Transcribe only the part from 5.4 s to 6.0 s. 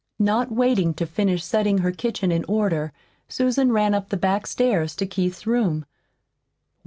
room.